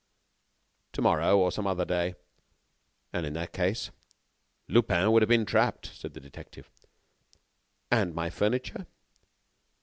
"To 0.93 1.01
morrow, 1.03 1.37
or 1.37 1.51
some 1.51 1.67
other 1.67 1.85
day." 1.85 2.15
"And 3.13 3.23
in 3.23 3.33
that 3.33 3.53
case?" 3.53 3.91
"Lupin 4.67 5.11
would 5.11 5.21
have 5.21 5.29
been 5.29 5.45
trapped," 5.45 5.85
said 5.95 6.15
the 6.15 6.19
detective. 6.19 6.71
"And 7.91 8.15
my 8.15 8.31
furniture?" 8.31 8.87